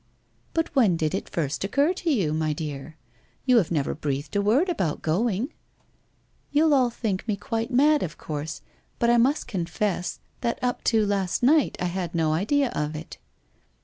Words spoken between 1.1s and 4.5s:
it first occur to you, my dear? You have never breathed a